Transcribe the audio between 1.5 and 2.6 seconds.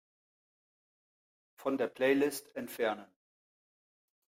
Von der Playlist